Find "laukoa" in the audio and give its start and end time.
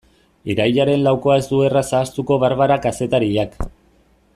1.07-1.37